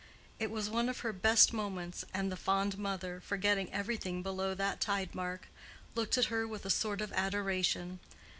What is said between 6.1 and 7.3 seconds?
at her with a sort of